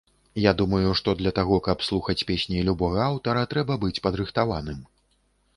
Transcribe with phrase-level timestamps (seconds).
[0.43, 4.85] Я думаю, што для таго, каб слухаць песні любога аўтара, трэба быць падрыхтаваным.